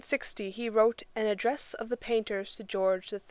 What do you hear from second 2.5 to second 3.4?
to George III.